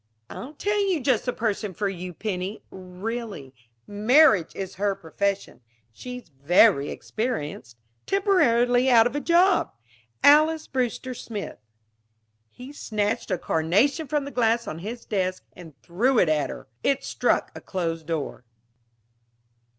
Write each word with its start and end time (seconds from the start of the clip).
"I'll 0.31 0.53
tell 0.55 0.83
you 0.87 0.99
just 0.99 1.25
the 1.27 1.31
person 1.31 1.75
for 1.75 1.87
you, 1.87 2.11
Penny. 2.11 2.63
Really. 2.71 3.53
Marriage 3.85 4.55
is 4.55 4.73
her 4.81 4.95
profession. 4.95 5.61
She's 5.93 6.27
very 6.29 6.89
experienced. 6.89 7.77
Temporarily 8.07 8.89
out 8.89 9.05
of 9.05 9.15
a 9.15 9.19
job 9.19 9.75
Alys 10.23 10.65
Brewster 10.65 11.13
Smith." 11.13 11.59
He 12.49 12.73
snatched 12.73 13.29
a 13.29 13.37
carnation 13.37 14.07
from 14.07 14.25
the 14.25 14.31
glass 14.31 14.67
on 14.67 14.79
his 14.79 15.05
desk 15.05 15.43
and 15.53 15.79
threw 15.83 16.17
it 16.17 16.29
at 16.29 16.49
her. 16.49 16.67
It 16.81 17.03
struck 17.03 17.51
a 17.53 17.61
closed 17.61 18.07
door. 18.07 18.43